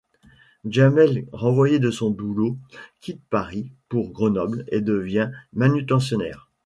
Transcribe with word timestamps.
Djamel, 0.65 1.27
renvoyé 1.31 1.77
de 1.77 1.91
son 1.91 2.09
boulot, 2.09 2.57
quitte 3.01 3.21
Paris 3.29 3.69
pour 3.87 4.09
Grenoble 4.09 4.65
et 4.69 4.81
devient 4.81 5.29
manutentionnaire. 5.53 6.49